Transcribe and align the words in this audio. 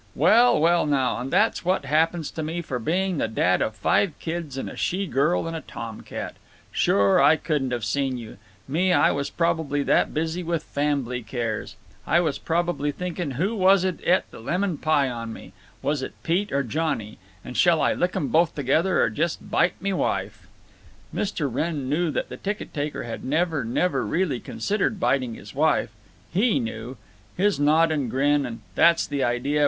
"Well, 0.15 0.59
well, 0.59 0.87
now, 0.87 1.19
and 1.19 1.29
that's 1.29 1.63
what 1.63 1.85
happens 1.85 2.31
to 2.31 2.41
me 2.41 2.63
for 2.63 2.79
being 2.79 3.19
the 3.19 3.27
dad 3.27 3.61
of 3.61 3.75
five 3.75 4.17
kids 4.17 4.57
and 4.57 4.67
a 4.67 4.75
she 4.75 5.05
girl 5.05 5.45
and 5.45 5.55
a 5.55 5.61
tom 5.61 6.01
cat. 6.01 6.37
Sure, 6.71 7.21
I 7.21 7.35
couldn't 7.35 7.71
've 7.71 7.85
seen 7.85 8.17
you. 8.17 8.39
Me, 8.67 8.91
I 8.93 9.11
was 9.11 9.29
probably 9.29 9.83
that 9.83 10.11
busy 10.11 10.41
with 10.41 10.63
fambly 10.63 11.21
cares—I 11.21 12.19
was 12.19 12.39
probably 12.39 12.91
thinking 12.91 13.29
who 13.37 13.55
was 13.55 13.83
it 13.83 13.99
et 14.03 14.25
the 14.31 14.39
lemon 14.39 14.79
pie 14.79 15.07
on 15.07 15.31
me—was 15.33 16.01
it 16.01 16.15
Pete 16.23 16.51
or 16.51 16.63
Johnny, 16.63 17.19
or 17.45 17.53
shall 17.53 17.79
I 17.79 17.93
lick 17.93 18.15
'em 18.15 18.29
both 18.29 18.55
together, 18.55 19.03
or 19.03 19.11
just 19.11 19.51
bite 19.51 19.79
me 19.79 19.93
wife." 19.93 20.47
Mr. 21.13 21.47
Wrenn 21.47 21.87
knew 21.87 22.09
that 22.09 22.29
the 22.29 22.37
ticket 22.37 22.73
taker 22.73 23.03
had 23.03 23.23
never, 23.23 23.63
never 23.63 24.03
really 24.03 24.39
considered 24.39 24.99
biting 24.99 25.35
his 25.35 25.53
wife. 25.53 25.91
He 26.33 26.59
knew! 26.59 26.97
His 27.37 27.59
nod 27.59 27.91
and 27.91 28.09
grin 28.09 28.47
and 28.47 28.61
"That's 28.73 29.05
the 29.05 29.23
idea!" 29.23 29.59